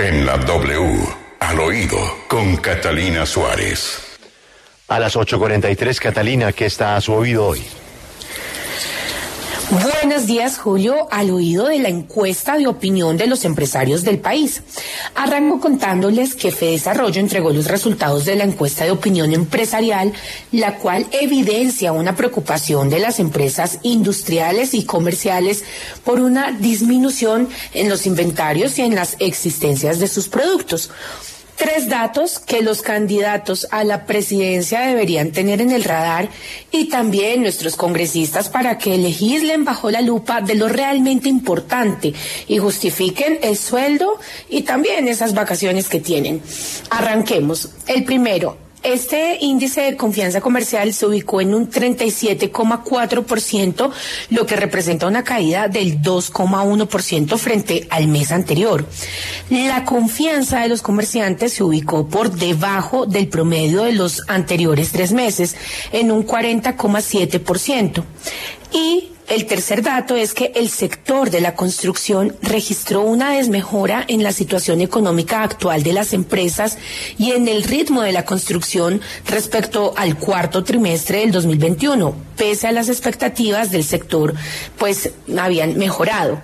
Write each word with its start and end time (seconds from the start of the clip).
En 0.00 0.24
la 0.24 0.36
W, 0.36 1.08
al 1.40 1.58
oído, 1.58 1.98
con 2.28 2.56
Catalina 2.58 3.26
Suárez. 3.26 3.98
A 4.86 5.00
las 5.00 5.16
8.43, 5.16 5.98
Catalina, 5.98 6.52
¿qué 6.52 6.66
está 6.66 6.94
a 6.94 7.00
su 7.00 7.14
oído 7.14 7.48
hoy? 7.48 7.64
Buenos 9.70 10.26
días, 10.26 10.56
Julio, 10.56 11.08
al 11.10 11.30
oído 11.30 11.66
de 11.66 11.78
la 11.78 11.90
encuesta 11.90 12.56
de 12.56 12.66
opinión 12.66 13.18
de 13.18 13.26
los 13.26 13.44
empresarios 13.44 14.02
del 14.02 14.18
país. 14.18 14.62
Arranco 15.14 15.60
contándoles 15.60 16.34
que 16.34 16.50
Desarrollo 16.50 17.20
entregó 17.20 17.50
los 17.50 17.66
resultados 17.66 18.24
de 18.24 18.36
la 18.36 18.44
encuesta 18.44 18.86
de 18.86 18.92
opinión 18.92 19.34
empresarial, 19.34 20.14
la 20.52 20.76
cual 20.76 21.06
evidencia 21.10 21.92
una 21.92 22.16
preocupación 22.16 22.88
de 22.88 22.98
las 22.98 23.20
empresas 23.20 23.78
industriales 23.82 24.72
y 24.72 24.86
comerciales 24.86 25.64
por 26.02 26.20
una 26.20 26.50
disminución 26.50 27.50
en 27.74 27.90
los 27.90 28.06
inventarios 28.06 28.78
y 28.78 28.82
en 28.82 28.94
las 28.94 29.16
existencias 29.18 29.98
de 29.98 30.08
sus 30.08 30.28
productos. 30.28 30.90
Tres 31.58 31.88
datos 31.88 32.38
que 32.38 32.62
los 32.62 32.82
candidatos 32.82 33.66
a 33.72 33.82
la 33.82 34.06
presidencia 34.06 34.82
deberían 34.82 35.32
tener 35.32 35.60
en 35.60 35.72
el 35.72 35.82
radar 35.82 36.28
y 36.70 36.88
también 36.88 37.42
nuestros 37.42 37.74
congresistas 37.74 38.48
para 38.48 38.78
que 38.78 38.96
legislen 38.96 39.64
bajo 39.64 39.90
la 39.90 40.00
lupa 40.00 40.40
de 40.40 40.54
lo 40.54 40.68
realmente 40.68 41.28
importante 41.28 42.14
y 42.46 42.58
justifiquen 42.58 43.40
el 43.42 43.56
sueldo 43.56 44.20
y 44.48 44.62
también 44.62 45.08
esas 45.08 45.34
vacaciones 45.34 45.88
que 45.88 45.98
tienen. 45.98 46.40
Arranquemos. 46.90 47.70
El 47.88 48.04
primero, 48.04 48.67
este 48.82 49.38
índice 49.40 49.82
de 49.82 49.96
confianza 49.96 50.40
comercial 50.40 50.92
se 50.94 51.06
ubicó 51.06 51.40
en 51.40 51.54
un 51.54 51.70
37,4%, 51.70 53.90
lo 54.30 54.46
que 54.46 54.56
representa 54.56 55.06
una 55.06 55.22
caída 55.24 55.68
del 55.68 56.00
2,1% 56.00 57.38
frente 57.38 57.86
al 57.90 58.08
mes 58.08 58.32
anterior. 58.32 58.86
La 59.50 59.84
confianza 59.84 60.60
de 60.60 60.68
los 60.68 60.80
comerciantes 60.82 61.52
se 61.54 61.64
ubicó 61.64 62.06
por 62.08 62.30
debajo 62.30 63.06
del 63.06 63.28
promedio 63.28 63.82
de 63.82 63.92
los 63.92 64.22
anteriores 64.28 64.92
tres 64.92 65.12
meses, 65.12 65.56
en 65.92 66.12
un 66.12 66.26
40,7%. 66.26 68.04
Y 68.72 69.10
el 69.28 69.44
tercer 69.44 69.82
dato 69.82 70.16
es 70.16 70.32
que 70.32 70.52
el 70.54 70.70
sector 70.70 71.30
de 71.30 71.40
la 71.40 71.54
construcción 71.54 72.34
registró 72.40 73.02
una 73.02 73.32
desmejora 73.32 74.04
en 74.08 74.22
la 74.22 74.32
situación 74.32 74.80
económica 74.80 75.42
actual 75.42 75.82
de 75.82 75.92
las 75.92 76.14
empresas 76.14 76.78
y 77.18 77.32
en 77.32 77.46
el 77.46 77.62
ritmo 77.62 78.00
de 78.02 78.12
la 78.12 78.24
construcción 78.24 79.02
respecto 79.26 79.92
al 79.96 80.16
cuarto 80.16 80.64
trimestre 80.64 81.20
del 81.20 81.32
2021, 81.32 82.14
pese 82.36 82.68
a 82.68 82.72
las 82.72 82.88
expectativas 82.88 83.70
del 83.70 83.84
sector, 83.84 84.34
pues 84.78 85.10
habían 85.38 85.76
mejorado. 85.76 86.40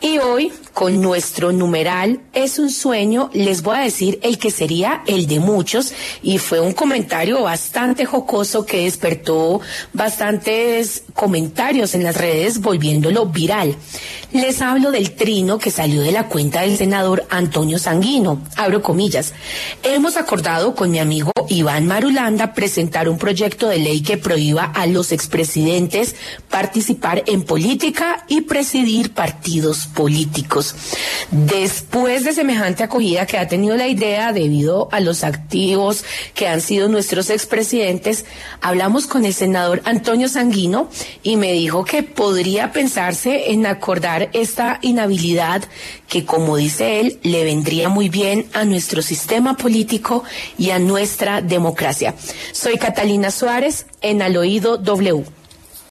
Y 0.00 0.18
hoy, 0.18 0.52
con 0.74 1.00
nuestro 1.00 1.52
numeral 1.52 2.20
Es 2.34 2.58
un 2.58 2.70
sueño, 2.70 3.30
les 3.32 3.62
voy 3.62 3.76
a 3.76 3.80
decir 3.80 4.18
el 4.22 4.38
que 4.38 4.50
sería 4.50 5.02
el 5.06 5.26
de 5.26 5.40
muchos 5.40 5.94
y 6.22 6.38
fue 6.38 6.60
un 6.60 6.74
comentario 6.74 7.42
bastante 7.42 8.04
jocoso 8.04 8.66
que 8.66 8.84
despertó 8.84 9.60
bastantes 9.94 11.04
comentarios 11.16 11.96
en 11.96 12.04
las 12.04 12.16
redes 12.16 12.60
volviéndolo 12.60 13.26
viral. 13.26 13.74
Les 14.32 14.62
hablo 14.62 14.92
del 14.92 15.12
trino 15.12 15.58
que 15.58 15.72
salió 15.72 16.02
de 16.02 16.12
la 16.12 16.28
cuenta 16.28 16.60
del 16.60 16.76
senador 16.76 17.26
Antonio 17.30 17.78
Sanguino. 17.78 18.40
Abro 18.56 18.82
comillas. 18.82 19.32
Hemos 19.82 20.16
acordado 20.16 20.76
con 20.76 20.90
mi 20.92 21.00
amigo 21.00 21.32
Iván 21.48 21.86
Marulanda 21.86 22.54
presentar 22.54 23.08
un 23.08 23.18
proyecto 23.18 23.68
de 23.68 23.78
ley 23.78 24.02
que 24.02 24.16
prohíba 24.16 24.64
a 24.64 24.86
los 24.86 25.12
expresidentes 25.12 26.14
participar 26.50 27.22
en 27.26 27.42
política 27.42 28.24
y 28.28 28.42
presidir 28.42 29.12
partidos 29.12 29.86
políticos. 29.86 30.74
Después 31.30 32.24
de 32.24 32.32
semejante 32.32 32.82
acogida 32.82 33.26
que 33.26 33.38
ha 33.38 33.48
tenido 33.48 33.76
la 33.76 33.88
idea 33.88 34.32
debido 34.32 34.88
a 34.92 35.00
los 35.00 35.24
activos 35.24 36.04
que 36.34 36.48
han 36.48 36.60
sido 36.60 36.88
nuestros 36.88 37.30
expresidentes, 37.30 38.24
hablamos 38.60 39.06
con 39.06 39.24
el 39.24 39.34
senador 39.34 39.82
Antonio 39.84 40.28
Sanguino 40.28 40.88
y 41.22 41.36
me 41.36 41.52
dijo 41.52 41.84
que 41.84 42.02
podría 42.02 42.72
pensarse 42.72 43.50
en 43.52 43.66
acordar 43.66 44.30
esta 44.32 44.78
inhabilidad 44.82 45.64
que, 46.08 46.24
como 46.24 46.56
dice 46.56 47.00
él, 47.00 47.18
le 47.22 47.44
vendría 47.44 47.88
muy 47.88 48.08
bien 48.08 48.46
a 48.52 48.64
nuestro 48.64 49.02
sistema 49.02 49.56
político 49.56 50.24
y 50.56 50.70
a 50.70 50.78
democracia. 51.40 52.14
Soy 52.52 52.76
Catalina 52.76 53.30
Suárez 53.30 53.86
en 54.00 54.22
Al 54.22 54.36
Oído 54.36 54.78
W. 54.78 55.24